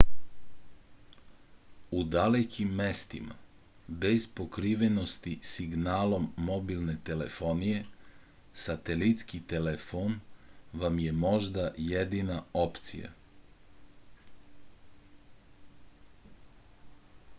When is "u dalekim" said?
2.03-2.69